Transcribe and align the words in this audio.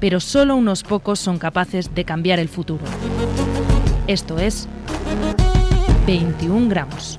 pero 0.00 0.20
solo 0.20 0.56
unos 0.56 0.82
pocos 0.82 1.18
son 1.18 1.38
capaces 1.38 1.94
de 1.94 2.04
cambiar 2.04 2.38
el 2.38 2.48
futuro. 2.48 2.84
Esto 4.06 4.38
es 4.38 4.68
21 6.06 6.68
gramos. 6.68 7.18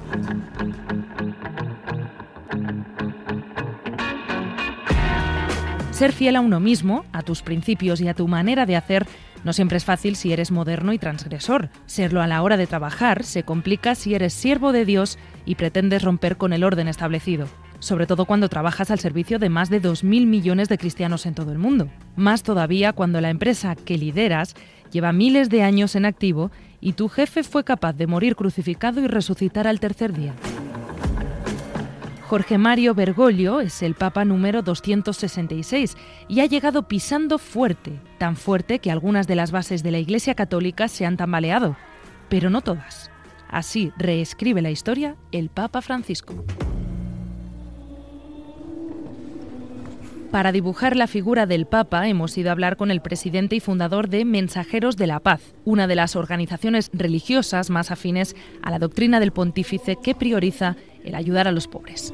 Ser 5.91 6.13
fiel 6.13 6.35
a 6.35 6.41
uno 6.41 6.59
mismo, 6.59 7.05
a 7.11 7.23
tus 7.23 7.41
principios 7.41 8.01
y 8.01 8.07
a 8.07 8.13
tu 8.13 8.27
manera 8.27 8.67
de 8.67 8.75
hacer 8.75 9.07
no 9.43 9.53
siempre 9.53 9.77
es 9.77 9.85
fácil 9.85 10.15
si 10.15 10.31
eres 10.31 10.51
moderno 10.51 10.93
y 10.93 10.99
transgresor. 10.99 11.69
Serlo 11.85 12.21
a 12.21 12.27
la 12.27 12.41
hora 12.41 12.57
de 12.57 12.67
trabajar 12.67 13.23
se 13.23 13.43
complica 13.43 13.95
si 13.95 14.13
eres 14.13 14.33
siervo 14.33 14.71
de 14.71 14.85
Dios 14.85 15.17
y 15.45 15.55
pretendes 15.55 16.03
romper 16.03 16.37
con 16.37 16.53
el 16.53 16.63
orden 16.63 16.87
establecido 16.87 17.47
sobre 17.79 18.07
todo 18.07 18.25
cuando 18.25 18.49
trabajas 18.49 18.91
al 18.91 18.99
servicio 18.99 19.39
de 19.39 19.49
más 19.49 19.69
de 19.69 19.81
2.000 19.81 20.25
millones 20.25 20.69
de 20.69 20.77
cristianos 20.77 21.25
en 21.25 21.35
todo 21.35 21.51
el 21.51 21.57
mundo. 21.57 21.89
Más 22.15 22.43
todavía 22.43 22.93
cuando 22.93 23.21
la 23.21 23.29
empresa 23.29 23.75
que 23.75 23.97
lideras 23.97 24.55
lleva 24.91 25.11
miles 25.13 25.49
de 25.49 25.63
años 25.63 25.95
en 25.95 26.05
activo 26.05 26.51
y 26.81 26.93
tu 26.93 27.09
jefe 27.09 27.43
fue 27.43 27.63
capaz 27.63 27.93
de 27.93 28.07
morir 28.07 28.35
crucificado 28.35 29.01
y 29.01 29.07
resucitar 29.07 29.67
al 29.67 29.79
tercer 29.79 30.13
día. 30.13 30.33
Jorge 32.27 32.57
Mario 32.57 32.93
Bergoglio 32.93 33.61
es 33.61 33.81
el 33.81 33.95
Papa 33.95 34.25
número 34.25 34.61
266 34.61 35.95
y 36.27 36.41
ha 36.41 36.45
llegado 36.45 36.89
pisando 36.89 37.37
fuerte, 37.37 38.01
tan 38.17 38.35
fuerte 38.35 38.79
que 38.79 38.91
algunas 38.91 39.27
de 39.27 39.35
las 39.35 39.51
bases 39.51 39.81
de 39.81 39.91
la 39.91 39.99
Iglesia 39.99 40.35
Católica 40.35 40.89
se 40.89 41.05
han 41.05 41.15
tambaleado, 41.15 41.77
pero 42.27 42.49
no 42.49 42.61
todas. 42.61 43.09
Así 43.49 43.93
reescribe 43.97 44.61
la 44.61 44.71
historia 44.71 45.15
el 45.31 45.47
Papa 45.47 45.81
Francisco. 45.81 46.43
Para 50.31 50.51
dibujar 50.51 50.97
la 50.97 51.07
figura 51.07 51.45
del 51.45 51.65
Papa 51.65 52.07
hemos 52.09 52.37
ido 52.37 52.49
a 52.49 52.51
hablar 52.51 52.75
con 52.75 52.91
el 52.91 53.01
presidente 53.01 53.55
y 53.55 53.59
fundador 53.61 54.09
de 54.09 54.25
Mensajeros 54.25 54.97
de 54.97 55.07
la 55.07 55.21
Paz, 55.21 55.41
una 55.63 55.87
de 55.87 55.95
las 55.95 56.17
organizaciones 56.17 56.89
religiosas 56.91 57.69
más 57.69 57.91
afines 57.91 58.35
a 58.61 58.69
la 58.69 58.79
doctrina 58.79 59.21
del 59.21 59.31
pontífice 59.31 59.95
que 59.95 60.15
prioriza 60.15 60.75
el 61.05 61.15
ayudar 61.15 61.47
a 61.47 61.53
los 61.53 61.67
pobres. 61.67 62.13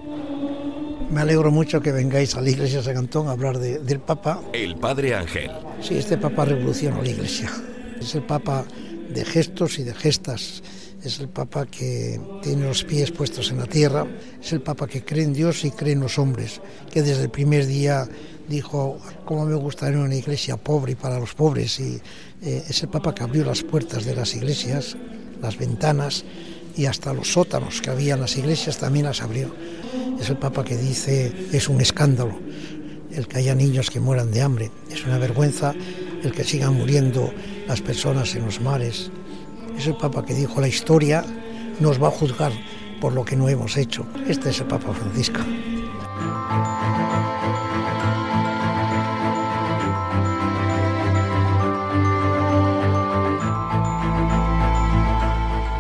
Me 1.10 1.22
alegro 1.22 1.52
mucho 1.52 1.82
que 1.82 1.92
vengáis 1.92 2.36
a 2.36 2.42
la 2.42 2.50
iglesia 2.50 2.80
de 2.80 2.86
San 2.86 2.98
Antón 2.98 3.28
a 3.28 3.32
hablar 3.32 3.58
del 3.58 4.00
Papa. 4.00 4.42
El 4.54 4.76
Padre 4.76 5.16
Ángel. 5.16 5.52
Sí, 5.82 5.98
este 5.98 6.18
Papa 6.18 6.46
revoluciona 6.46 7.02
la 7.02 7.10
iglesia. 7.10 7.50
Es 8.00 8.14
el 8.16 8.24
Papa 8.24 8.64
de 9.10 9.26
gestos 9.26 9.80
y 9.80 9.84
de 9.84 9.94
gestas. 9.94 10.64
Es 11.04 11.20
el 11.20 11.28
Papa 11.28 11.66
que 11.66 12.20
tiene 12.42 12.66
los 12.66 12.84
pies 12.86 13.12
puestos 13.12 13.52
en 13.52 13.58
la 13.58 13.66
tierra. 13.66 14.08
Es 14.42 14.54
el 14.54 14.62
Papa 14.62 14.88
que 14.88 15.04
cree 15.04 15.26
en 15.26 15.34
Dios 15.34 15.66
y 15.66 15.72
cree 15.72 15.94
en 15.94 16.00
los 16.00 16.18
hombres. 16.18 16.62
Que 16.92 17.02
desde 17.02 17.24
el 17.24 17.30
primer 17.30 17.68
día 17.68 18.08
dijo, 18.48 19.00
¿cómo 19.26 19.46
me 19.46 19.56
gustaría 19.56 20.00
una 20.00 20.16
iglesia 20.16 20.56
pobre 20.56 20.94
y 20.94 20.96
para 20.96 21.20
los 21.20 21.34
pobres? 21.34 21.80
Y 21.80 22.00
eh, 22.42 22.64
es 22.70 22.84
el 22.84 22.90
Papa 22.90 23.14
que 23.14 23.24
abrió 23.24 23.44
las 23.44 23.64
puertas 23.64 24.06
de 24.06 24.16
las 24.16 24.34
iglesias, 24.34 24.96
las 25.42 25.58
ventanas 25.58 26.24
y 26.78 26.86
hasta 26.86 27.14
los 27.14 27.34
sótanos 27.34 27.82
que 27.82 27.90
había 27.90 28.14
en 28.14 28.22
las 28.22 28.38
iglesias 28.38 28.78
también 28.78 29.06
las 29.06 29.22
abrió. 29.22 29.54
Es 30.20 30.30
el 30.30 30.38
Papa 30.38 30.64
que 30.64 30.78
dice, 30.78 31.34
es 31.52 31.68
un 31.68 31.82
escándalo 31.82 32.40
el 33.12 33.28
que 33.28 33.38
haya 33.38 33.56
niños 33.56 33.90
que 33.90 34.00
mueran 34.00 34.32
de 34.32 34.42
hambre, 34.42 34.72
es 34.90 35.06
una 35.06 35.18
vergüenza 35.18 35.74
el 36.24 36.32
que 36.32 36.44
sigan 36.44 36.74
muriendo 36.74 37.32
las 37.68 37.82
personas 37.82 38.34
en 38.36 38.46
los 38.46 38.62
mares. 38.62 39.12
Es 39.78 39.88
el 39.88 39.96
Papa 39.96 40.24
que 40.24 40.34
dijo, 40.34 40.62
la 40.62 40.68
historia 40.68 41.26
nos 41.80 42.02
va 42.02 42.08
a 42.08 42.12
juzgar 42.12 42.52
por 43.02 43.14
lo 43.14 43.26
que 43.26 43.36
no 43.36 43.50
hemos 43.50 43.78
hecho. 43.78 44.06
Este 44.28 44.50
es 44.50 44.62
el 44.62 44.68
Papa 44.68 44.94
Francisco. 44.94 45.40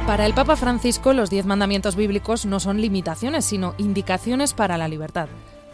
Para 0.07 0.25
el 0.25 0.33
Papa 0.33 0.55
Francisco, 0.55 1.13
los 1.13 1.29
diez 1.29 1.45
mandamientos 1.45 1.95
bíblicos 1.95 2.45
no 2.45 2.59
son 2.59 2.81
limitaciones, 2.81 3.45
sino 3.45 3.73
indicaciones 3.77 4.53
para 4.53 4.77
la 4.77 4.87
libertad. 4.87 5.27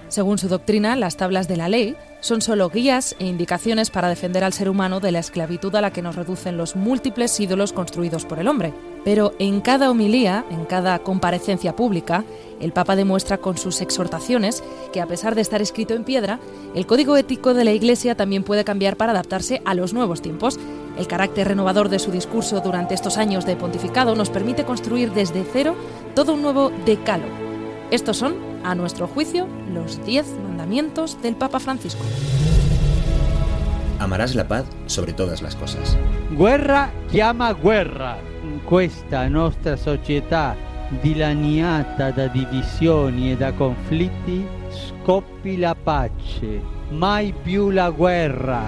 Según 0.09 0.39
su 0.39 0.47
doctrina, 0.47 0.95
las 0.95 1.17
tablas 1.17 1.47
de 1.47 1.55
la 1.55 1.69
ley 1.69 1.95
son 2.19 2.41
solo 2.41 2.69
guías 2.69 3.15
e 3.19 3.27
indicaciones 3.27 3.91
para 3.91 4.09
defender 4.09 4.43
al 4.43 4.53
ser 4.53 4.67
humano 4.67 4.99
de 4.99 5.11
la 5.11 5.19
esclavitud 5.19 5.73
a 5.75 5.81
la 5.81 5.93
que 5.93 6.01
nos 6.01 6.15
reducen 6.15 6.57
los 6.57 6.75
múltiples 6.75 7.39
ídolos 7.39 7.73
construidos 7.73 8.25
por 8.25 8.39
el 8.39 8.47
hombre. 8.47 8.73
Pero 9.05 9.33
en 9.37 9.61
cada 9.61 9.91
homilía, 9.91 10.45
en 10.49 10.65
cada 10.65 10.97
comparecencia 10.97 11.75
pública, 11.75 12.25
el 12.59 12.73
Papa 12.73 12.95
demuestra 12.95 13.37
con 13.37 13.59
sus 13.59 13.81
exhortaciones 13.81 14.63
que 14.91 14.99
a 14.99 15.05
pesar 15.05 15.35
de 15.35 15.41
estar 15.41 15.61
escrito 15.61 15.93
en 15.93 16.03
piedra, 16.03 16.39
el 16.73 16.87
código 16.87 17.15
ético 17.15 17.53
de 17.53 17.63
la 17.63 17.71
Iglesia 17.71 18.15
también 18.15 18.43
puede 18.43 18.65
cambiar 18.65 18.97
para 18.97 19.11
adaptarse 19.11 19.61
a 19.63 19.75
los 19.75 19.93
nuevos 19.93 20.23
tiempos. 20.23 20.59
El 20.97 21.05
carácter 21.05 21.47
renovador 21.47 21.87
de 21.87 21.99
su 21.99 22.11
discurso 22.11 22.61
durante 22.61 22.95
estos 22.95 23.17
años 23.17 23.45
de 23.45 23.55
pontificado 23.55 24.15
nos 24.15 24.31
permite 24.31 24.65
construir 24.65 25.13
desde 25.13 25.45
cero 25.53 25.75
todo 26.15 26.33
un 26.33 26.41
nuevo 26.41 26.71
decalo. 26.83 27.25
Estos 27.91 28.17
son, 28.17 28.48
a 28.63 28.75
nuestro 28.75 29.07
juicio, 29.07 29.47
los 29.73 30.03
diez 30.05 30.25
mandamientos 30.43 31.21
del 31.21 31.35
Papa 31.35 31.59
Francisco. 31.59 32.03
Amarás 33.99 34.33
la 34.35 34.47
paz 34.47 34.65
sobre 34.85 35.13
todas 35.13 35.41
las 35.41 35.55
cosas. 35.55 35.97
Guerra 36.31 36.89
llama 37.11 37.51
guerra. 37.51 38.17
In 38.43 38.63
questa 38.63 39.27
nostra 39.27 39.75
società 39.75 40.55
dilaniata 41.01 42.11
da 42.11 42.27
divisioni 42.27 43.31
e 43.31 43.37
da 43.37 43.51
conflitti, 43.53 44.45
scoppi 44.69 45.57
la 45.57 45.75
pace, 45.75 46.61
mai 46.89 47.33
più 47.43 47.69
la 47.69 47.89
guerra. 47.89 48.63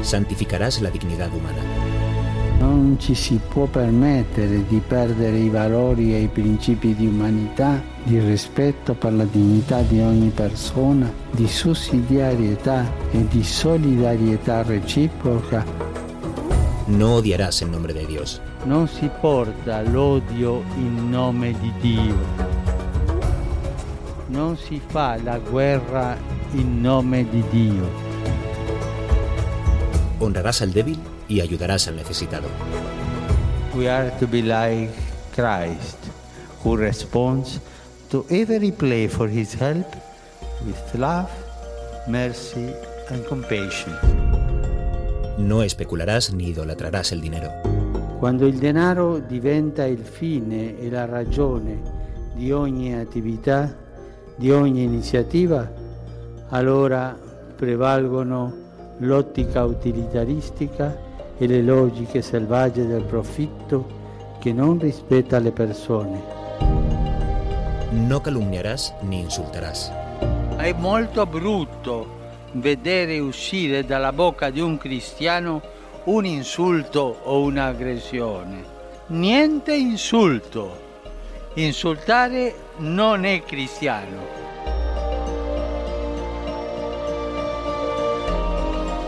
Santificarás 0.00 0.80
la 0.80 0.90
dignidad 0.90 1.32
humana. 1.32 1.62
Non 2.58 2.96
ci 2.98 3.14
si 3.14 3.38
può 3.48 3.66
permettere 3.66 4.66
di 4.66 4.80
perdere 4.86 5.36
i 5.36 5.50
valori 5.50 6.14
e 6.14 6.22
i 6.22 6.28
principi 6.28 6.94
di 6.94 7.06
umanità, 7.06 7.82
di 8.04 8.18
rispetto 8.20 8.94
per 8.94 9.14
la 9.14 9.24
dignità 9.24 9.80
di 9.80 10.00
ogni 10.00 10.28
persona, 10.28 11.10
di 11.30 11.48
sussidiarietà 11.48 12.84
e 13.10 13.26
di 13.28 13.42
solidarietà 13.42 14.62
reciproca. 14.62 15.64
No 16.86 17.16
odiarás 17.16 17.62
en 17.62 17.70
nombre 17.70 17.94
de 17.94 18.06
Dios. 18.06 18.40
Non 18.64 18.86
si 18.88 19.10
porta 19.20 19.80
l'odio 19.82 20.62
in 20.76 21.08
nome 21.08 21.58
di 21.58 21.72
Dio. 21.80 22.16
Non 24.26 24.56
si 24.58 24.80
fa 24.86 25.16
la 25.22 25.38
guerra 25.38 26.16
in 26.52 26.80
nome 26.82 27.26
di 27.30 27.42
Dio. 27.50 27.88
Honrarás 30.18 30.60
al 30.60 30.72
débil 30.72 30.98
y 31.26 31.40
ayudarás 31.40 31.88
al 31.88 31.96
necesitado. 31.96 32.48
We 33.74 33.88
are 33.88 34.10
to 34.20 34.26
be 34.26 34.42
like 34.42 34.92
Christ, 35.34 35.96
who 36.62 36.76
responds 36.76 37.60
to 38.14 38.24
every 38.30 38.70
plea 38.70 39.08
for 39.08 39.26
his 39.26 39.54
help 39.54 39.90
with 40.64 40.94
love, 40.94 41.28
mercy 42.06 42.70
and 43.10 43.26
compassion. 43.26 43.92
No 45.36 45.64
especularás 45.64 46.32
ni 46.32 46.50
idolatrarás 46.50 47.10
el 47.10 47.20
dinero. 47.20 47.50
Quando 48.20 48.46
il 48.46 48.58
denaro 48.58 49.18
diventa 49.18 49.84
il 49.84 49.98
fine 49.98 50.78
e 50.78 50.88
la 50.90 51.06
ragione 51.06 51.82
di 52.36 52.52
ogni 52.52 52.94
attività, 52.94 53.74
di 54.36 54.52
ogni 54.52 54.84
iniziativa, 54.84 55.68
allora 56.50 57.18
prevalgono 57.56 58.54
l'ottica 58.98 59.64
utilitaristica 59.64 60.96
e 61.36 61.48
le 61.48 61.62
logiche 61.62 62.22
selvagge 62.22 62.86
del 62.86 63.02
profitto 63.02 64.36
che 64.38 64.52
non 64.52 64.78
rispetta 64.78 65.40
le 65.40 65.50
persone. 65.50 66.43
No 67.92 68.22
calumniarás 68.22 68.94
ni 69.02 69.20
insultarás. 69.20 69.90
È 70.56 70.72
molto 70.72 71.26
brutto 71.26 72.22
vedere 72.52 73.18
uscire 73.18 73.84
dalla 73.84 74.12
bocca 74.12 74.50
di 74.50 74.60
un 74.60 74.78
cristiano 74.78 75.60
un 76.04 76.24
insulto 76.24 77.20
o 77.24 77.40
un'aggressione. 77.42 78.72
Niente 79.08 79.74
insulto. 79.74 80.82
Insultare 81.54 82.54
non 82.78 83.24
è 83.24 83.42
cristiano. 83.42 84.42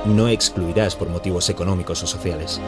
No 0.05 0.29
excluirás 0.29 0.95
por 0.95 1.09
motivos 1.09 1.49
económicos 1.49 2.03
o 2.03 2.07
sociales. 2.07 2.61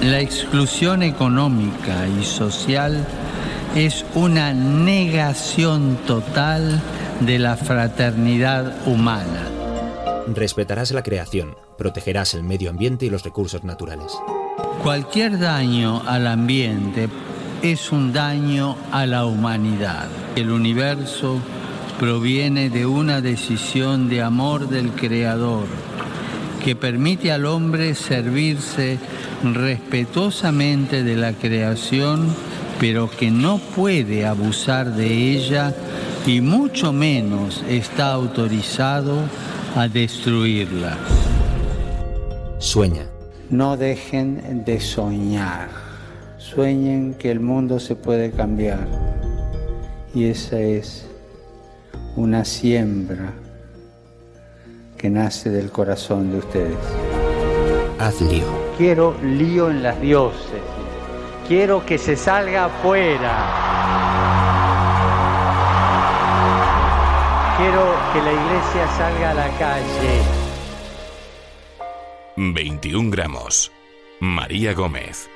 La 0.00 0.20
exclusión 0.20 1.02
económica 1.02 2.06
y 2.06 2.24
social 2.24 3.06
es 3.74 4.04
una 4.14 4.52
negación 4.52 5.96
total 6.06 6.80
de 7.20 7.38
la 7.38 7.56
fraternidad 7.56 8.86
humana. 8.86 9.48
Respetarás 10.34 10.92
la 10.92 11.02
creación, 11.02 11.56
protegerás 11.76 12.34
el 12.34 12.42
medio 12.42 12.70
ambiente 12.70 13.06
y 13.06 13.10
los 13.10 13.24
recursos 13.24 13.64
naturales. 13.64 14.12
Cualquier 14.82 15.38
daño 15.38 16.02
al 16.06 16.26
ambiente 16.26 17.08
es 17.62 17.90
un 17.90 18.12
daño 18.12 18.76
a 18.92 19.06
la 19.06 19.24
humanidad. 19.24 20.08
El 20.36 20.50
universo 20.50 21.40
proviene 21.98 22.70
de 22.70 22.86
una 22.86 23.20
decisión 23.20 24.08
de 24.08 24.22
amor 24.22 24.68
del 24.68 24.90
Creador 24.92 25.66
que 26.64 26.76
permite 26.76 27.32
al 27.32 27.46
hombre 27.46 27.94
servirse 27.94 28.98
respetuosamente 29.42 31.02
de 31.02 31.16
la 31.16 31.32
creación, 31.32 32.28
pero 32.80 33.10
que 33.10 33.30
no 33.30 33.58
puede 33.58 34.26
abusar 34.26 34.94
de 34.94 35.06
ella 35.06 35.74
y 36.26 36.40
mucho 36.40 36.92
menos 36.92 37.64
está 37.68 38.12
autorizado 38.12 39.18
a 39.74 39.88
destruirla. 39.88 40.96
Sueña. 42.58 43.06
No 43.50 43.76
dejen 43.76 44.64
de 44.64 44.80
soñar. 44.80 45.68
Sueñen 46.38 47.14
que 47.14 47.30
el 47.30 47.40
mundo 47.40 47.80
se 47.80 47.96
puede 47.96 48.30
cambiar. 48.30 48.86
Y 50.14 50.24
esa 50.24 50.60
es 50.60 51.06
una 52.16 52.44
siembra 52.44 53.32
que 54.96 55.08
nace 55.08 55.50
del 55.50 55.70
corazón 55.70 56.32
de 56.32 56.38
ustedes. 56.38 56.76
Haz 57.98 58.20
lío. 58.20 58.44
Quiero 58.76 59.16
lío 59.22 59.70
en 59.70 59.82
las 59.82 60.00
dioses. 60.00 60.57
Quiero 61.48 61.86
que 61.86 61.96
se 61.96 62.14
salga 62.14 62.66
afuera. 62.66 63.34
Quiero 67.56 67.96
que 68.12 68.20
la 68.20 68.32
iglesia 68.34 68.86
salga 68.88 69.30
a 69.30 69.34
la 69.34 69.48
calle. 69.56 70.20
21 72.36 73.10
gramos. 73.10 73.72
María 74.20 74.74
Gómez. 74.74 75.30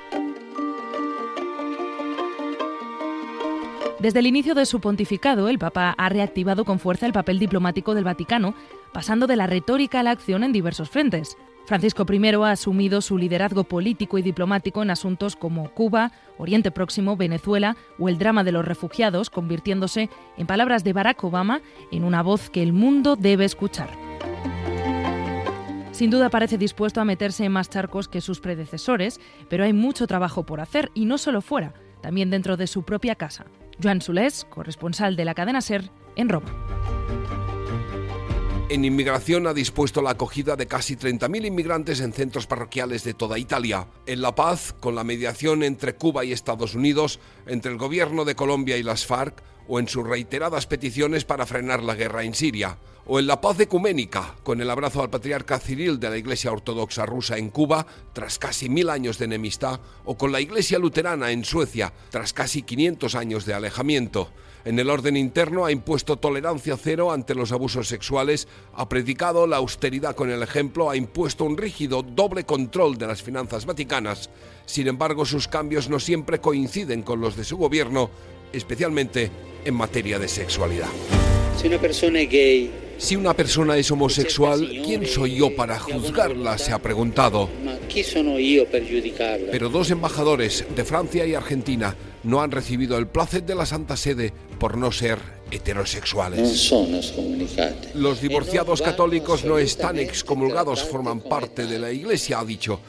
Desde 3.97 4.19
el 4.19 4.27
inicio 4.27 4.53
de 4.53 4.67
su 4.67 4.79
pontificado, 4.79 5.49
el 5.49 5.57
Papa 5.57 5.95
ha 5.97 6.09
reactivado 6.09 6.63
con 6.63 6.77
fuerza 6.77 7.07
el 7.07 7.13
papel 7.13 7.39
diplomático 7.39 7.95
del 7.95 8.03
Vaticano, 8.03 8.53
pasando 8.91 9.25
de 9.25 9.35
la 9.35 9.47
retórica 9.47 10.01
a 10.01 10.03
la 10.03 10.11
acción 10.11 10.43
en 10.43 10.51
diversos 10.51 10.91
frentes. 10.91 11.37
Francisco 11.65 12.05
I 12.11 12.27
ha 12.27 12.51
asumido 12.51 13.01
su 13.01 13.17
liderazgo 13.17 13.63
político 13.63 14.17
y 14.17 14.21
diplomático 14.21 14.83
en 14.83 14.91
asuntos 14.91 15.35
como 15.35 15.69
Cuba, 15.69 16.11
Oriente 16.37 16.71
Próximo, 16.71 17.15
Venezuela 17.15 17.77
o 17.97 18.09
el 18.09 18.17
drama 18.17 18.43
de 18.43 18.51
los 18.51 18.65
refugiados, 18.65 19.29
convirtiéndose, 19.29 20.09
en 20.37 20.47
palabras 20.47 20.83
de 20.83 20.93
Barack 20.93 21.23
Obama, 21.23 21.61
en 21.91 22.03
una 22.03 22.21
voz 22.21 22.49
que 22.49 22.61
el 22.61 22.73
mundo 22.73 23.15
debe 23.15 23.45
escuchar. 23.45 23.89
Sin 25.91 26.09
duda 26.09 26.29
parece 26.29 26.57
dispuesto 26.57 26.99
a 26.99 27.05
meterse 27.05 27.45
en 27.45 27.51
más 27.51 27.69
charcos 27.69 28.07
que 28.07 28.19
sus 28.19 28.39
predecesores, 28.39 29.21
pero 29.47 29.63
hay 29.63 29.73
mucho 29.73 30.07
trabajo 30.07 30.43
por 30.43 30.59
hacer 30.59 30.91
y 30.93 31.05
no 31.05 31.17
solo 31.17 31.41
fuera, 31.41 31.73
también 32.01 32.29
dentro 32.29 32.57
de 32.57 32.67
su 32.67 32.83
propia 32.83 33.15
casa. 33.15 33.45
Joan 33.81 34.01
Sulés, 34.01 34.45
corresponsal 34.45 35.15
de 35.15 35.25
la 35.25 35.35
cadena 35.35 35.61
SER 35.61 35.89
en 36.15 36.29
Roma. 36.29 36.51
En 38.73 38.85
inmigración 38.85 39.45
ha 39.45 39.53
dispuesto 39.53 40.01
la 40.01 40.09
acogida 40.09 40.55
de 40.55 40.65
casi 40.65 40.95
30.000 40.95 41.45
inmigrantes 41.45 41.99
en 41.99 42.11
centros 42.11 42.47
parroquiales 42.47 43.03
de 43.03 43.13
toda 43.13 43.37
Italia. 43.37 43.87
En 44.07 44.23
La 44.23 44.33
Paz, 44.33 44.73
con 44.79 44.95
la 44.95 45.03
mediación 45.03 45.61
entre 45.61 45.93
Cuba 45.93 46.25
y 46.25 46.31
Estados 46.31 46.73
Unidos, 46.73 47.19
entre 47.45 47.71
el 47.71 47.77
gobierno 47.77 48.25
de 48.25 48.33
Colombia 48.33 48.75
y 48.77 48.81
las 48.81 49.05
FARC, 49.05 49.43
o 49.67 49.79
en 49.79 49.87
sus 49.87 50.07
reiteradas 50.07 50.65
peticiones 50.65 51.23
para 51.23 51.45
frenar 51.45 51.83
la 51.83 51.93
guerra 51.93 52.23
en 52.23 52.33
Siria, 52.33 52.79
o 53.05 53.19
en 53.19 53.27
la 53.27 53.41
paz 53.41 53.59
ecuménica, 53.59 54.33
con 54.41 54.59
el 54.59 54.71
abrazo 54.71 55.03
al 55.03 55.11
patriarca 55.11 55.59
Cyril 55.59 55.99
de 55.99 56.09
la 56.09 56.17
Iglesia 56.17 56.51
Ortodoxa 56.51 57.05
rusa 57.05 57.37
en 57.37 57.51
Cuba, 57.51 57.85
tras 58.13 58.39
casi 58.39 58.69
mil 58.69 58.89
años 58.89 59.19
de 59.19 59.25
enemistad, 59.25 59.81
o 60.03 60.17
con 60.17 60.31
la 60.31 60.41
Iglesia 60.41 60.79
Luterana 60.79 61.29
en 61.29 61.45
Suecia, 61.45 61.93
tras 62.09 62.33
casi 62.33 62.63
500 62.63 63.13
años 63.13 63.45
de 63.45 63.53
alejamiento. 63.53 64.31
En 64.65 64.79
el 64.79 64.89
orden 64.89 65.17
interno 65.17 65.65
ha 65.65 65.71
impuesto 65.71 66.15
tolerancia 66.15 66.77
cero 66.81 67.11
ante 67.11 67.35
los 67.35 67.51
abusos 67.51 67.89
sexuales, 67.89 68.47
ha 68.73 68.87
predicado 68.87 69.45
la 69.45 69.57
austeridad 69.57 70.15
con 70.15 70.29
el 70.29 70.41
ejemplo, 70.41 70.89
ha 70.89 70.95
impuesto 70.95 71.43
un 71.43 71.57
rígido 71.57 72.01
doble 72.01 72.45
control 72.45 72.97
de 72.97 73.07
las 73.07 73.21
finanzas 73.21 73.65
vaticanas. 73.65 74.29
Sin 74.65 74.87
embargo, 74.87 75.25
sus 75.25 75.49
cambios 75.49 75.89
no 75.89 75.99
siempre 75.99 76.39
coinciden 76.39 77.01
con 77.01 77.19
los 77.19 77.35
de 77.35 77.43
su 77.43 77.57
gobierno, 77.57 78.09
especialmente 78.53 79.29
en 79.65 79.73
materia 79.73 80.17
de 80.17 80.29
sexualidad. 80.29 80.87
Si 81.57 81.67
una 81.67 81.77
persona 81.79 82.21
es 82.21 82.29
gay, 82.29 82.71
Si 82.97 83.15
una 83.17 83.33
persona 83.33 83.75
es 83.75 83.91
homosexual, 83.91 84.65
¿quién 84.85 85.05
soy 85.05 85.35
yo 85.35 85.53
para 85.55 85.77
juzgarla? 85.77 86.57
se 86.57 86.71
ha 86.71 86.79
preguntado. 86.79 87.49
Pero 89.51 89.69
dos 89.69 89.91
embajadores 89.91 90.65
de 90.73 90.85
Francia 90.85 91.25
y 91.25 91.33
Argentina 91.33 91.95
no 92.23 92.41
han 92.41 92.51
recibido 92.51 92.97
el 92.97 93.07
placer 93.07 93.43
de 93.43 93.55
la 93.55 93.65
Santa 93.65 93.97
Sede 93.97 94.33
por 94.59 94.77
no 94.77 94.91
ser 94.91 95.19
heterosexuales. 95.51 96.71
Los 97.95 98.21
divorciados 98.21 98.81
católicos 98.81 99.43
no 99.43 99.57
están 99.57 99.99
excomulgados, 99.99 100.83
forman 100.83 101.21
parte 101.21 101.65
de 101.65 101.79
la 101.79 101.91
Iglesia, 101.91 102.39
ha 102.39 102.45
dicho. 102.45 102.79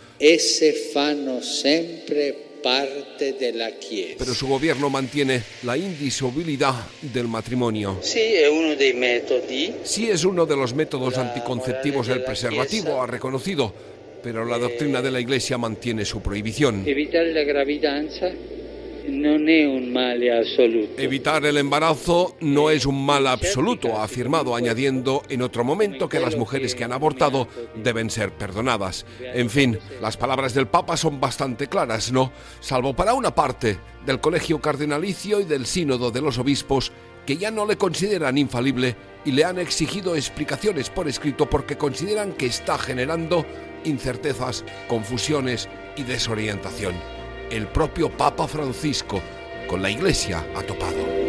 Fanno 0.92 1.42
sempre 1.42 2.54
parte 2.62 3.34
della 3.34 3.78
Chiesa. 3.78 4.14
Pero 4.16 4.32
su 4.32 4.48
gobierno 4.48 4.88
mantiene 4.88 5.42
la 5.64 5.76
indisolubilidad 5.76 6.74
del 7.00 7.28
matrimonio. 7.28 7.98
Sì, 8.00 8.20
è 8.20 8.48
uno 8.48 8.74
metodi 8.94 9.74
Sí 9.82 10.08
es 10.08 10.24
uno 10.24 10.46
de 10.46 10.56
los 10.56 10.72
métodos 10.72 11.18
anticonceptivos 11.18 12.08
el 12.08 12.24
preservativo, 12.24 13.02
ha 13.02 13.06
reconocido, 13.06 13.74
pero 14.22 14.46
la 14.46 14.56
doctrina 14.56 15.02
de 15.02 15.10
la 15.10 15.20
Iglesia 15.20 15.58
mantiene 15.58 16.06
su 16.06 16.22
prohibición. 16.22 16.84
Evitare 16.86 17.34
la 17.34 17.42
gravidanza 17.42 18.32
Evitar 20.96 21.44
el 21.44 21.58
embarazo 21.58 22.36
no 22.40 22.70
es 22.70 22.86
un 22.86 23.04
mal 23.04 23.26
absoluto, 23.26 23.96
ha 23.96 24.04
afirmado, 24.04 24.56
añadiendo 24.56 25.22
en 25.28 25.42
otro 25.42 25.62
momento 25.62 26.08
que 26.08 26.20
las 26.20 26.36
mujeres 26.36 26.74
que 26.74 26.84
han 26.84 26.92
abortado 26.92 27.48
deben 27.74 28.08
ser 28.08 28.32
perdonadas. 28.32 29.04
En 29.20 29.50
fin, 29.50 29.78
las 30.00 30.16
palabras 30.16 30.54
del 30.54 30.68
Papa 30.68 30.96
son 30.96 31.20
bastante 31.20 31.68
claras, 31.68 32.12
¿no? 32.12 32.32
Salvo 32.60 32.94
para 32.94 33.14
una 33.14 33.34
parte 33.34 33.78
del 34.06 34.20
Colegio 34.20 34.60
Cardenalicio 34.60 35.40
y 35.40 35.44
del 35.44 35.66
Sínodo 35.66 36.10
de 36.10 36.22
los 36.22 36.38
Obispos, 36.38 36.92
que 37.26 37.36
ya 37.36 37.50
no 37.50 37.66
le 37.66 37.76
consideran 37.76 38.38
infalible 38.38 38.96
y 39.24 39.32
le 39.32 39.44
han 39.44 39.58
exigido 39.58 40.14
explicaciones 40.14 40.90
por 40.90 41.08
escrito 41.08 41.48
porque 41.48 41.76
consideran 41.76 42.32
que 42.32 42.46
está 42.46 42.78
generando 42.78 43.44
incertezas, 43.84 44.64
confusiones 44.88 45.68
y 45.96 46.02
desorientación. 46.02 47.23
El 47.50 47.66
propio 47.68 48.10
Papa 48.10 48.48
Francisco 48.48 49.20
con 49.68 49.80
la 49.82 49.90
Iglesia 49.90 50.44
ha 50.56 50.62
topado. 50.62 51.24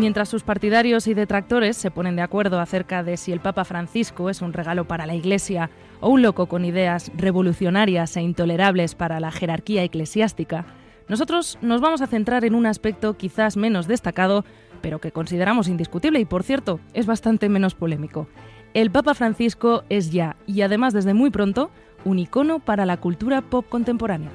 Mientras 0.00 0.30
sus 0.30 0.42
partidarios 0.42 1.06
y 1.08 1.14
detractores 1.14 1.76
se 1.76 1.90
ponen 1.90 2.16
de 2.16 2.22
acuerdo 2.22 2.58
acerca 2.58 3.02
de 3.02 3.18
si 3.18 3.32
el 3.32 3.40
Papa 3.40 3.66
Francisco 3.66 4.30
es 4.30 4.40
un 4.40 4.54
regalo 4.54 4.86
para 4.86 5.04
la 5.04 5.14
Iglesia 5.14 5.68
o 6.00 6.08
un 6.08 6.22
loco 6.22 6.46
con 6.46 6.64
ideas 6.64 7.12
revolucionarias 7.14 8.16
e 8.16 8.22
intolerables 8.22 8.94
para 8.94 9.20
la 9.20 9.30
jerarquía 9.30 9.84
eclesiástica, 9.84 10.64
nosotros 11.10 11.58
nos 11.60 11.80
vamos 11.80 12.02
a 12.02 12.06
centrar 12.06 12.44
en 12.44 12.54
un 12.54 12.66
aspecto 12.66 13.16
quizás 13.16 13.56
menos 13.56 13.88
destacado, 13.88 14.44
pero 14.80 15.00
que 15.00 15.10
consideramos 15.10 15.66
indiscutible 15.66 16.20
y, 16.20 16.24
por 16.24 16.44
cierto, 16.44 16.78
es 16.94 17.04
bastante 17.06 17.48
menos 17.48 17.74
polémico. 17.74 18.28
El 18.74 18.92
Papa 18.92 19.14
Francisco 19.14 19.82
es 19.88 20.12
ya, 20.12 20.36
y 20.46 20.62
además 20.62 20.94
desde 20.94 21.12
muy 21.12 21.30
pronto, 21.30 21.72
un 22.04 22.20
icono 22.20 22.60
para 22.60 22.86
la 22.86 22.98
cultura 22.98 23.42
pop 23.42 23.66
contemporánea. 23.68 24.30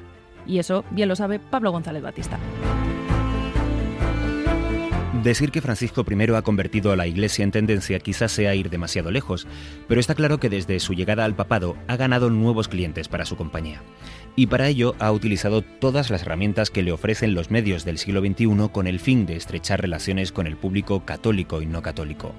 Y 0.46 0.58
eso 0.58 0.84
bien 0.90 1.08
lo 1.08 1.16
sabe 1.16 1.38
Pablo 1.38 1.72
González 1.72 2.02
Batista. 2.02 2.38
Decir 5.26 5.50
que 5.50 5.60
Francisco 5.60 6.04
I 6.08 6.34
ha 6.36 6.42
convertido 6.42 6.92
a 6.92 6.96
la 6.96 7.08
Iglesia 7.08 7.42
en 7.42 7.50
tendencia 7.50 7.98
quizás 7.98 8.30
sea 8.30 8.54
ir 8.54 8.70
demasiado 8.70 9.10
lejos, 9.10 9.48
pero 9.88 9.98
está 9.98 10.14
claro 10.14 10.38
que 10.38 10.48
desde 10.48 10.78
su 10.78 10.94
llegada 10.94 11.24
al 11.24 11.34
papado 11.34 11.74
ha 11.88 11.96
ganado 11.96 12.30
nuevos 12.30 12.68
clientes 12.68 13.08
para 13.08 13.26
su 13.26 13.34
compañía. 13.36 13.82
Y 14.36 14.46
para 14.46 14.68
ello 14.68 14.94
ha 15.00 15.10
utilizado 15.10 15.62
todas 15.62 16.10
las 16.10 16.22
herramientas 16.22 16.70
que 16.70 16.84
le 16.84 16.92
ofrecen 16.92 17.34
los 17.34 17.50
medios 17.50 17.84
del 17.84 17.98
siglo 17.98 18.20
XXI 18.20 18.68
con 18.70 18.86
el 18.86 19.00
fin 19.00 19.26
de 19.26 19.34
estrechar 19.34 19.80
relaciones 19.80 20.30
con 20.30 20.46
el 20.46 20.56
público 20.56 21.04
católico 21.04 21.60
y 21.60 21.66
no 21.66 21.82
católico. 21.82 22.32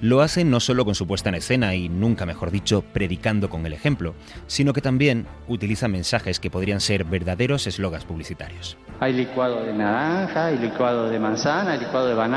Lo 0.00 0.20
hace 0.20 0.44
no 0.44 0.58
solo 0.58 0.84
con 0.84 0.96
su 0.96 1.06
puesta 1.06 1.28
en 1.28 1.36
escena 1.36 1.76
y, 1.76 1.88
nunca 1.88 2.26
mejor 2.26 2.50
dicho, 2.50 2.82
predicando 2.92 3.50
con 3.50 3.66
el 3.66 3.72
ejemplo, 3.72 4.14
sino 4.48 4.72
que 4.72 4.80
también 4.80 5.26
utiliza 5.46 5.86
mensajes 5.86 6.40
que 6.40 6.50
podrían 6.50 6.80
ser 6.80 7.04
verdaderos 7.04 7.68
eslogas 7.68 8.04
publicitarios. 8.04 8.76
Hay 8.98 9.12
licuado 9.12 9.62
de 9.62 9.74
naranja, 9.74 10.46
hay 10.46 10.58
licuado 10.58 11.10
de 11.10 11.18
manzana, 11.20 11.72
hay 11.72 11.80
licuado 11.80 12.08
de 12.08 12.14
banana, 12.14 12.31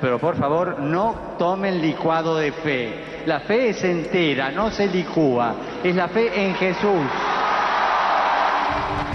pero 0.00 0.18
por 0.18 0.36
favor 0.36 0.80
no 0.80 1.36
tomen 1.38 1.80
licuado 1.80 2.36
de 2.36 2.52
fe. 2.52 3.22
La 3.26 3.40
fe 3.40 3.70
es 3.70 3.84
entera, 3.84 4.50
no 4.50 4.70
se 4.70 4.86
licúa, 4.86 5.54
es 5.82 5.94
la 5.94 6.08
fe 6.08 6.46
en 6.46 6.54
Jesús. 6.54 7.06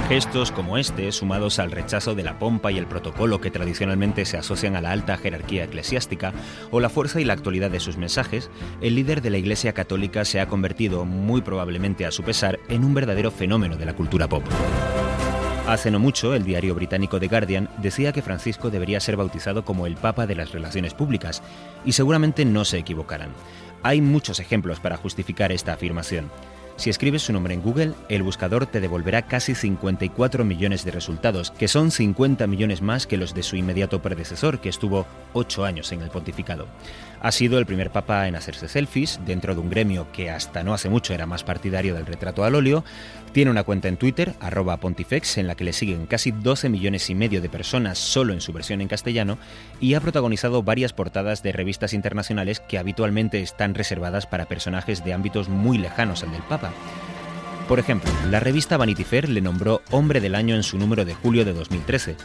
Gestos 0.10 0.52
como 0.52 0.78
este, 0.78 1.12
sumados 1.12 1.60
al 1.60 1.72
rechazo 1.72 2.14
de 2.14 2.24
la 2.24 2.38
pompa 2.38 2.72
y 2.72 2.78
el 2.78 2.88
protocolo 2.88 3.40
que 3.40 3.50
tradicionalmente 3.50 4.26
se 4.26 4.38
asocian 4.38 4.76
a 4.76 4.82
la 4.82 4.92
alta 4.92 5.18
jerarquía 5.18 5.64
eclesiástica, 5.64 6.34
o 6.72 6.80
la 6.82 6.90
fuerza 6.90 7.22
y 7.22 7.26
la 7.26 7.34
actualidad 7.34 7.72
de 7.72 7.80
sus 7.80 7.98
mensajes, 7.98 8.52
el 8.82 8.96
líder 8.96 9.22
de 9.22 9.30
la 9.30 9.38
Iglesia 9.38 9.74
Católica 9.74 10.26
se 10.26 10.42
ha 10.42 10.48
convertido, 10.48 11.06
muy 11.06 11.42
probablemente 11.42 12.06
a 12.06 12.12
su 12.12 12.22
pesar, 12.22 12.60
en 12.68 12.84
un 12.84 12.94
verdadero 12.94 13.32
fenómeno 13.32 13.78
de 13.78 13.86
la 13.86 13.96
cultura 13.96 14.28
pop. 14.28 14.44
Hace 15.68 15.92
no 15.92 16.00
mucho, 16.00 16.36
el 16.36 16.44
diario 16.44 16.76
británico 16.76 17.22
The 17.22 17.30
Guardian 17.30 17.70
decía 17.78 18.12
que 18.12 18.22
Francisco 18.22 18.70
debería 18.70 19.00
ser 19.00 19.16
bautizado 19.16 19.64
como 19.64 19.88
el 19.88 19.96
Papa 19.96 20.28
de 20.28 20.36
las 20.36 20.52
Relaciones 20.52 20.94
Públicas, 20.94 21.42
y 21.86 21.94
seguramente 21.94 22.44
no 22.44 22.66
se 22.66 22.80
equivocarán. 22.80 23.30
Hay 23.82 24.02
muchos 24.02 24.42
ejemplos 24.42 24.82
para 24.82 24.98
justificar 24.98 25.54
esta 25.54 25.72
afirmación. 25.72 26.30
Si 26.76 26.90
escribes 26.90 27.22
su 27.22 27.34
nombre 27.34 27.54
en 27.54 27.62
Google, 27.62 27.94
el 28.10 28.24
buscador 28.24 28.66
te 28.66 28.82
devolverá 28.82 29.22
casi 29.22 29.54
54 29.54 30.44
millones 30.44 30.84
de 30.84 30.92
resultados, 30.92 31.52
que 31.52 31.68
son 31.68 31.92
50 31.92 32.48
millones 32.48 32.82
más 32.82 33.06
que 33.06 33.16
los 33.16 33.34
de 33.34 33.44
su 33.44 33.56
inmediato 33.56 34.02
predecesor, 34.02 34.60
que 34.60 34.70
estuvo 34.70 35.06
8 35.34 35.66
años 35.66 35.92
en 35.92 36.02
el 36.02 36.10
pontificado. 36.10 36.68
Ha 37.22 37.32
sido 37.32 37.58
el 37.58 37.66
primer 37.66 37.90
papa 37.92 38.28
en 38.28 38.36
hacerse 38.36 38.68
selfies 38.68 39.20
dentro 39.26 39.54
de 39.54 39.62
un 39.62 39.70
gremio 39.70 40.12
que 40.12 40.30
hasta 40.30 40.64
no 40.64 40.74
hace 40.74 40.90
mucho 40.90 41.14
era 41.14 41.26
más 41.26 41.44
partidario 41.44 41.96
del 41.96 42.06
retrato 42.06 42.44
al 42.44 42.56
óleo. 42.56 42.84
Tiene 43.32 43.50
una 43.50 43.64
cuenta 43.64 43.88
en 43.88 43.98
Twitter, 43.98 44.34
arroba 44.42 44.78
pontifex, 44.78 45.38
en 45.38 45.48
la 45.48 45.56
que 45.56 45.64
le 45.64 45.74
siguen 45.74 46.06
casi 46.06 46.32
12 46.32 46.70
millones 46.70 47.10
y 47.10 47.16
medio 47.16 47.42
de 47.42 47.50
personas 47.50 47.98
solo 47.98 48.34
en 48.34 48.42
su 48.42 48.52
versión 48.52 48.82
en 48.82 48.90
castellano 48.90 49.38
y 49.80 49.94
ha 49.94 50.02
protagonizado 50.02 50.64
varias 50.64 50.92
portadas 50.92 51.44
de 51.44 51.54
revistas 51.54 51.94
internacionales 51.94 52.60
que 52.60 52.78
habitualmente 52.78 53.42
están 53.42 53.74
reservadas 53.74 54.28
para 54.28 54.46
personajes 54.46 55.06
de 55.06 55.14
ámbitos 55.14 55.50
muy 55.50 55.78
lejanos 55.78 56.24
al 56.24 56.32
del 56.32 56.44
papa. 56.44 56.63
Por 57.68 57.80
ejemplo, 57.80 58.12
la 58.30 58.40
revista 58.40 58.78
Vanity 58.78 59.04
Fair 59.04 59.30
le 59.30 59.42
nombró 59.42 59.82
Hombre 59.92 60.20
del 60.20 60.36
Año 60.36 60.56
en 60.56 60.64
su 60.64 60.78
número 60.78 61.06
de 61.06 61.16
julio 61.16 61.46
de 61.46 61.54
2013, 61.54 62.18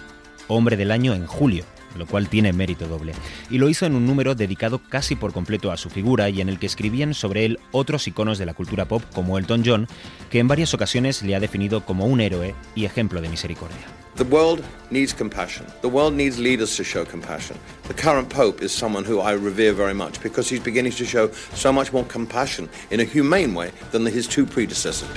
Hombre 0.49 0.77
del 0.77 0.91
Año 0.91 1.15
en 1.15 1.27
julio, 1.27 1.65
lo 1.97 2.07
cual 2.07 2.29
tiene 2.29 2.53
mérito 2.53 2.89
doble. 2.89 3.13
Y 3.51 3.59
lo 3.59 3.69
hizo 3.69 3.87
en 3.87 3.95
un 3.95 4.07
número 4.07 4.35
dedicado 4.35 4.81
casi 4.89 5.15
por 5.15 5.33
completo 5.33 5.71
a 5.71 5.77
su 5.77 5.91
figura 5.91 6.29
y 6.29 6.41
en 6.41 6.49
el 6.49 6.59
que 6.59 6.67
escribían 6.67 7.15
sobre 7.15 7.45
él 7.45 7.61
otros 7.71 8.09
iconos 8.09 8.39
de 8.39 8.47
la 8.47 8.55
cultura 8.55 8.87
pop 8.87 9.03
como 9.15 9.39
Elton 9.39 9.63
John, 9.65 9.87
que 10.31 10.41
en 10.41 10.49
varias 10.49 10.75
ocasiones 10.75 11.23
le 11.23 11.37
ha 11.37 11.41
definido 11.41 11.85
como 11.85 12.07
un 12.07 12.21
héroe 12.21 12.55
y 12.75 12.85
ejemplo 12.85 13.21
de 13.21 13.29
misericordia. 13.29 13.98
The 14.19 14.25
world 14.25 14.65
needs 14.91 15.13
compassion. 15.13 15.65
The 15.81 15.89
world 15.89 16.13
needs 16.13 16.41
leaders 16.41 16.77
to 16.77 16.83
show 16.83 17.05
compassion. 17.05 17.57
The 17.87 17.95
current 17.95 18.29
Pope 18.29 18.65
is 18.65 18.73
someone 18.73 19.05
who 19.05 19.21
I 19.21 19.35
revere 19.35 19.73
very 19.73 19.95
much 19.95 20.21
because 20.21 20.51
he's 20.51 20.61
beginning 20.61 20.91
to 20.95 21.05
show 21.05 21.31
so 21.55 21.73
much 21.73 21.93
more 21.93 22.05
compassion 22.05 22.69
in 22.91 22.99
a 22.99 23.05
humane 23.05 23.55
way 23.55 23.71
than 23.93 24.05
his 24.07 24.27
two 24.27 24.45
predecessors. 24.45 25.09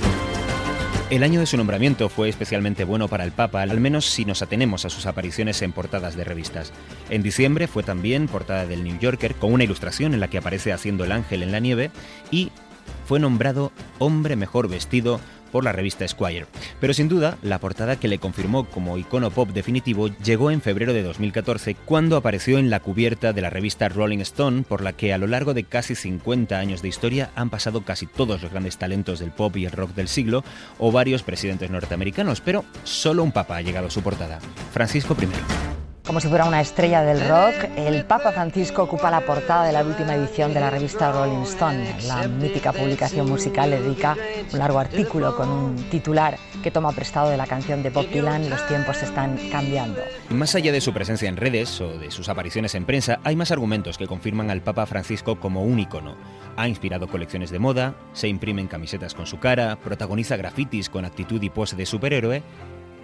El 1.09 1.23
año 1.23 1.39
de 1.39 1.47
su 1.47 1.57
nombramiento 1.57 2.09
fue 2.09 2.29
especialmente 2.29 2.83
bueno 2.83 3.07
para 3.07 3.23
el 3.23 3.31
Papa, 3.31 3.63
al 3.63 3.79
menos 3.79 4.05
si 4.05 4.23
nos 4.23 4.43
atenemos 4.43 4.85
a 4.85 4.91
sus 4.91 5.07
apariciones 5.07 5.63
en 5.63 5.71
portadas 5.71 6.15
de 6.15 6.23
revistas. 6.23 6.71
En 7.09 7.23
diciembre 7.23 7.65
fue 7.65 7.81
también 7.81 8.27
portada 8.27 8.67
del 8.67 8.83
New 8.83 8.99
Yorker 8.99 9.33
con 9.33 9.51
una 9.51 9.63
ilustración 9.63 10.13
en 10.13 10.19
la 10.19 10.27
que 10.27 10.37
aparece 10.37 10.73
haciendo 10.73 11.05
el 11.05 11.11
ángel 11.11 11.41
en 11.41 11.51
la 11.51 11.59
nieve 11.59 11.89
y 12.29 12.51
fue 13.07 13.19
nombrado 13.19 13.71
hombre 13.97 14.35
mejor 14.35 14.69
vestido 14.69 15.19
por 15.51 15.63
la 15.63 15.71
revista 15.71 16.07
Squire. 16.07 16.45
Pero 16.79 16.93
sin 16.93 17.07
duda, 17.07 17.37
la 17.41 17.59
portada 17.59 17.97
que 17.97 18.07
le 18.07 18.19
confirmó 18.19 18.65
como 18.65 18.97
icono 18.97 19.31
pop 19.31 19.49
definitivo 19.49 20.07
llegó 20.23 20.51
en 20.51 20.61
febrero 20.61 20.93
de 20.93 21.03
2014 21.03 21.75
cuando 21.85 22.17
apareció 22.17 22.57
en 22.57 22.69
la 22.69 22.79
cubierta 22.79 23.33
de 23.33 23.41
la 23.41 23.49
revista 23.49 23.89
Rolling 23.89 24.19
Stone, 24.19 24.63
por 24.63 24.81
la 24.81 24.93
que 24.93 25.13
a 25.13 25.17
lo 25.17 25.27
largo 25.27 25.53
de 25.53 25.63
casi 25.63 25.95
50 25.95 26.57
años 26.57 26.81
de 26.81 26.87
historia 26.87 27.31
han 27.35 27.49
pasado 27.49 27.81
casi 27.81 28.05
todos 28.05 28.41
los 28.41 28.51
grandes 28.51 28.77
talentos 28.77 29.19
del 29.19 29.31
pop 29.31 29.55
y 29.57 29.65
el 29.65 29.71
rock 29.71 29.93
del 29.93 30.07
siglo 30.07 30.43
o 30.77 30.91
varios 30.91 31.23
presidentes 31.23 31.69
norteamericanos, 31.69 32.41
pero 32.41 32.65
solo 32.83 33.23
un 33.23 33.31
papa 33.31 33.57
ha 33.57 33.61
llegado 33.61 33.87
a 33.87 33.91
su 33.91 34.01
portada, 34.01 34.39
Francisco 34.71 35.15
I. 35.21 35.70
Como 36.11 36.19
si 36.19 36.27
fuera 36.27 36.43
una 36.43 36.59
estrella 36.59 37.03
del 37.03 37.25
rock, 37.25 37.69
el 37.77 38.03
Papa 38.03 38.33
Francisco 38.33 38.83
ocupa 38.83 39.09
la 39.09 39.21
portada 39.21 39.63
de 39.63 39.71
la 39.71 39.81
última 39.81 40.13
edición 40.13 40.53
de 40.53 40.59
la 40.59 40.69
revista 40.69 41.09
Rolling 41.09 41.43
Stone. 41.43 41.85
La 42.05 42.27
mítica 42.27 42.73
publicación 42.73 43.29
musical 43.29 43.69
le 43.69 43.79
dedica 43.79 44.17
un 44.51 44.59
largo 44.59 44.79
artículo 44.79 45.37
con 45.37 45.47
un 45.47 45.75
titular 45.89 46.37
que 46.61 46.69
toma 46.69 46.91
prestado 46.91 47.29
de 47.29 47.37
la 47.37 47.47
canción 47.47 47.81
de 47.81 47.91
Bob 47.91 48.09
Dylan 48.09 48.49
Los 48.49 48.67
tiempos 48.67 49.01
están 49.01 49.37
cambiando. 49.53 50.01
Más 50.29 50.53
allá 50.53 50.73
de 50.73 50.81
su 50.81 50.91
presencia 50.91 51.29
en 51.29 51.37
redes 51.37 51.79
o 51.79 51.97
de 51.97 52.11
sus 52.11 52.27
apariciones 52.27 52.75
en 52.75 52.83
prensa, 52.83 53.21
hay 53.23 53.37
más 53.37 53.51
argumentos 53.51 53.97
que 53.97 54.05
confirman 54.05 54.51
al 54.51 54.59
Papa 54.59 54.85
Francisco 54.87 55.39
como 55.39 55.63
un 55.63 55.79
icono. 55.79 56.17
Ha 56.57 56.67
inspirado 56.67 57.07
colecciones 57.07 57.51
de 57.51 57.59
moda, 57.59 57.95
se 58.11 58.27
imprimen 58.27 58.67
camisetas 58.67 59.13
con 59.13 59.27
su 59.27 59.39
cara, 59.39 59.77
protagoniza 59.77 60.35
grafitis 60.35 60.89
con 60.89 61.05
actitud 61.05 61.41
y 61.41 61.49
pose 61.49 61.77
de 61.77 61.85
superhéroe 61.85 62.43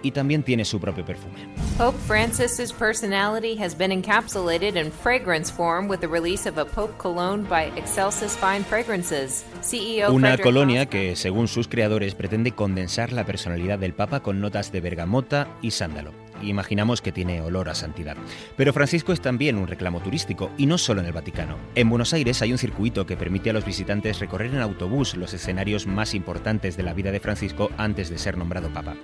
y 0.02 0.12
también 0.12 0.42
tiene 0.42 0.64
su 0.64 0.80
propio 0.80 1.04
perfume. 1.04 1.34
Pope 1.76 1.98
Francis's 2.06 2.72
personality 2.72 3.56
has 3.56 3.76
been 3.76 3.90
encapsulated 3.90 4.76
in 4.76 4.90
fragrance 4.90 5.50
form 5.52 5.88
with 5.88 6.00
the 6.00 6.08
release 6.08 6.48
of 6.48 6.58
a 6.58 6.64
Pope 6.64 6.96
cologne 6.98 7.44
by 7.48 7.72
Excelsis 7.76 8.36
Fine 8.36 8.64
Fragrances. 8.64 9.44
CEO 9.62 10.12
Una 10.12 10.38
colonia 10.38 10.86
que, 10.86 11.16
según 11.16 11.48
sus 11.48 11.68
creadores, 11.68 12.14
pretende 12.14 12.52
condensar 12.52 13.12
la 13.12 13.24
personalidad 13.24 13.78
del 13.78 13.94
Papa 13.94 14.20
con 14.20 14.40
notas 14.40 14.72
de 14.72 14.80
bergamota 14.80 15.48
y 15.62 15.70
sándalo. 15.70 16.12
Imaginamos 16.42 17.02
que 17.02 17.12
tiene 17.12 17.40
olor 17.40 17.68
a 17.68 17.74
santidad. 17.74 18.16
Pero 18.56 18.72
Francisco 18.72 19.12
es 19.12 19.20
también 19.20 19.56
un 19.56 19.66
reclamo 19.66 20.00
turístico, 20.00 20.50
y 20.56 20.66
no 20.66 20.78
solo 20.78 21.00
en 21.00 21.06
el 21.06 21.12
Vaticano. 21.12 21.56
En 21.74 21.88
Buenos 21.88 22.12
Aires 22.12 22.42
hay 22.42 22.52
un 22.52 22.58
circuito 22.58 23.06
que 23.06 23.16
permite 23.16 23.50
a 23.50 23.52
los 23.52 23.64
visitantes 23.64 24.20
recorrer 24.20 24.54
en 24.54 24.60
autobús 24.60 25.16
los 25.16 25.34
escenarios 25.34 25.86
más 25.86 26.14
importantes 26.14 26.76
de 26.76 26.82
la 26.82 26.94
vida 26.94 27.10
de 27.10 27.20
Francisco 27.20 27.70
antes 27.76 28.10
de 28.10 28.18
ser 28.18 28.36
nombrado 28.36 28.72
Papa. 28.72 28.94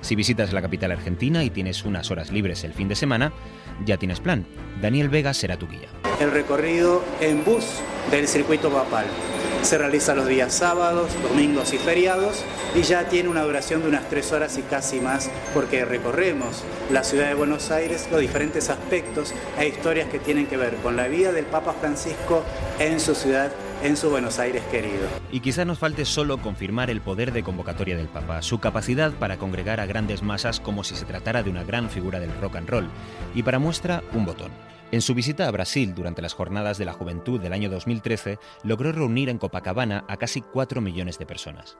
Si 0.00 0.14
visitas 0.14 0.52
la 0.52 0.62
capital 0.62 0.92
argentina 0.92 1.44
y 1.44 1.50
tienes 1.50 1.84
unas 1.84 2.10
horas 2.10 2.30
libres 2.30 2.64
el 2.64 2.72
fin 2.72 2.88
de 2.88 2.94
semana, 2.94 3.32
ya 3.84 3.96
tienes 3.96 4.20
plan. 4.20 4.46
Daniel 4.80 5.08
Vega 5.08 5.34
será 5.34 5.58
tu 5.58 5.68
guía. 5.68 5.88
El 6.20 6.30
recorrido 6.30 7.04
en 7.20 7.44
bus 7.44 7.64
del 8.10 8.28
circuito 8.28 8.70
papal. 8.70 9.06
Se 9.62 9.76
realiza 9.76 10.14
los 10.14 10.28
días 10.28 10.54
sábados, 10.54 11.10
domingos 11.28 11.72
y 11.72 11.78
feriados 11.78 12.44
y 12.76 12.82
ya 12.82 13.08
tiene 13.08 13.28
una 13.28 13.42
duración 13.42 13.82
de 13.82 13.88
unas 13.88 14.08
tres 14.08 14.32
horas 14.32 14.56
y 14.56 14.62
casi 14.62 15.00
más 15.00 15.30
porque 15.52 15.84
recorremos 15.84 16.62
la 16.92 17.02
ciudad 17.02 17.28
de 17.28 17.34
Buenos 17.34 17.70
Aires, 17.70 18.08
los 18.10 18.20
diferentes 18.20 18.70
aspectos 18.70 19.34
e 19.58 19.66
historias 19.66 20.08
que 20.08 20.20
tienen 20.20 20.46
que 20.46 20.56
ver 20.56 20.76
con 20.76 20.96
la 20.96 21.08
vida 21.08 21.32
del 21.32 21.44
Papa 21.44 21.74
Francisco 21.78 22.44
en 22.78 23.00
su 23.00 23.14
ciudad 23.14 23.50
en 23.82 23.96
su 23.96 24.10
Buenos 24.10 24.38
Aires 24.38 24.62
querido. 24.70 25.08
Y 25.30 25.40
quizá 25.40 25.64
nos 25.64 25.78
falte 25.78 26.04
solo 26.04 26.38
confirmar 26.38 26.90
el 26.90 27.00
poder 27.00 27.32
de 27.32 27.42
convocatoria 27.42 27.96
del 27.96 28.08
Papa, 28.08 28.42
su 28.42 28.58
capacidad 28.58 29.12
para 29.12 29.38
congregar 29.38 29.80
a 29.80 29.86
grandes 29.86 30.22
masas 30.22 30.60
como 30.60 30.84
si 30.84 30.94
se 30.94 31.04
tratara 31.04 31.42
de 31.42 31.50
una 31.50 31.64
gran 31.64 31.90
figura 31.90 32.20
del 32.20 32.34
rock 32.40 32.56
and 32.56 32.68
roll, 32.68 32.88
y 33.34 33.42
para 33.42 33.58
muestra 33.58 34.02
un 34.12 34.24
botón. 34.24 34.50
En 34.90 35.02
su 35.02 35.14
visita 35.14 35.46
a 35.46 35.50
Brasil 35.50 35.94
durante 35.94 36.22
las 36.22 36.32
Jornadas 36.32 36.78
de 36.78 36.86
la 36.86 36.94
Juventud 36.94 37.38
del 37.38 37.52
año 37.52 37.68
2013, 37.68 38.38
logró 38.62 38.90
reunir 38.90 39.28
en 39.28 39.36
Copacabana 39.36 40.06
a 40.08 40.16
casi 40.16 40.40
4 40.40 40.80
millones 40.80 41.18
de 41.18 41.26
personas. 41.26 41.76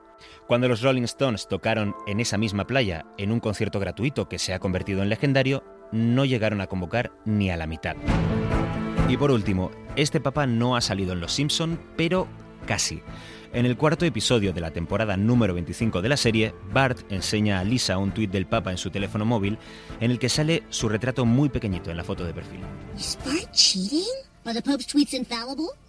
Cuando 0.47 0.69
los 0.69 0.83
Rolling 0.83 1.05
Stones 1.05 1.49
tocaron 1.49 1.95
en 2.07 2.21
esa 2.21 2.37
misma 2.37 2.67
playa, 2.67 3.07
en 3.17 3.33
un 3.33 3.40
concierto 3.40 3.81
gratuito 3.81 4.28
que 4.28 4.38
se 4.38 4.52
ha 4.52 4.59
convertido 4.59 5.02
en 5.02 5.09
legendario, 5.09 5.64
no 5.90 6.26
llegaron 6.26 6.61
a 6.61 6.67
convocar 6.67 7.12
ni 7.25 7.50
a 7.50 7.57
la 7.57 7.67
mitad. 7.67 7.97
Y 9.09 9.17
por 9.17 9.31
último, 9.31 9.71
este 9.97 10.21
papa 10.21 10.47
no 10.47 10.77
ha 10.77 10.83
salido 10.83 11.15
en 11.15 11.21
Los 11.21 11.33
Simpson, 11.33 11.81
pero 11.97 12.29
casi. 12.67 13.00
En 13.55 13.65
el 13.65 13.79
cuarto 13.79 14.05
episodio 14.05 14.53
de 14.53 14.61
la 14.61 14.71
temporada 14.71 15.17
número 15.17 15.55
25 15.55 16.03
de 16.03 16.09
la 16.11 16.19
serie, 16.19 16.55
Bart 16.75 17.11
enseña 17.11 17.59
a 17.59 17.65
Lisa 17.65 17.97
un 17.97 18.12
tuit 18.12 18.31
del 18.31 18.47
Papa 18.47 18.71
en 18.71 18.77
su 18.77 18.91
teléfono 18.91 19.25
móvil 19.25 19.57
en 20.00 20.11
el 20.11 20.19
que 20.19 20.29
sale 20.29 20.62
su 20.69 20.91
retrato 20.91 21.25
muy 21.25 21.49
pequeñito 21.49 21.91
en 21.91 21.97
la 21.97 22.05
foto 22.05 22.27
de 22.27 22.35
perfil. 22.35 22.61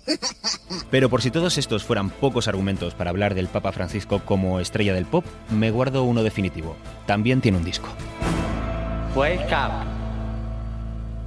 Pero 0.89 1.09
por 1.09 1.21
si 1.21 1.29
todos 1.29 1.57
estos 1.57 1.83
fueran 1.83 2.09
pocos 2.09 2.47
argumentos 2.47 2.93
para 2.93 3.09
hablar 3.09 3.35
del 3.35 3.49
Papa 3.49 3.73
Francisco 3.73 4.21
como 4.23 4.61
estrella 4.61 4.93
del 4.93 5.05
pop, 5.05 5.25
me 5.49 5.71
guardo 5.71 6.03
uno 6.03 6.23
definitivo. 6.23 6.77
También 7.05 7.41
tiene 7.41 7.57
un 7.57 7.65
disco. 7.65 7.89
Wake 9.13 9.51
up. 9.51 9.83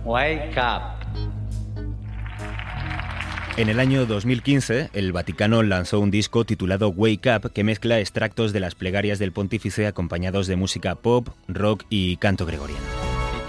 Wake 0.05 0.57
up. 0.57 1.02
En 3.59 3.69
el 3.69 3.81
año 3.81 4.07
2015, 4.07 4.89
el 4.95 5.13
Vaticano 5.13 5.63
lanzó 5.63 6.01
un 6.01 6.11
disco 6.11 6.47
titulado 6.47 6.89
Wake 6.89 7.29
Up 7.37 7.53
que 7.53 7.65
mezcla 7.65 8.01
extractos 8.01 8.55
de 8.55 8.61
las 8.61 8.75
plegarias 8.75 9.19
del 9.19 9.33
pontífice 9.33 9.87
acompañados 9.87 10.47
de 10.47 10.57
música 10.57 10.95
pop, 10.95 11.29
rock 11.49 11.85
y 11.91 12.17
canto 12.17 12.47
gregoriano. 12.47 12.83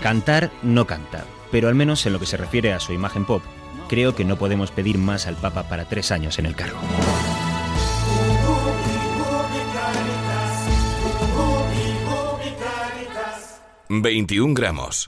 Cantar 0.02 0.52
no 0.62 0.86
canta, 0.88 1.24
pero 1.54 1.70
al 1.70 1.76
menos 1.76 2.06
en 2.06 2.12
lo 2.12 2.20
que 2.20 2.26
se 2.26 2.36
refiere 2.36 2.74
a 2.74 2.82
su 2.82 2.92
imagen 2.92 3.24
pop, 3.24 3.42
creo 3.88 4.14
que 4.14 4.26
no 4.26 4.38
podemos 4.38 4.72
pedir 4.72 4.98
más 4.98 5.26
al 5.26 5.36
Papa 5.36 5.70
para 5.70 5.86
tres 5.86 6.12
años 6.12 6.38
en 6.38 6.48
el 6.48 6.56
cargo. 6.56 6.80
21 13.88 14.54
gramos. 14.54 15.02